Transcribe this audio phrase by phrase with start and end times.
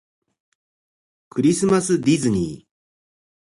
[1.29, 2.67] クリスマスディズニー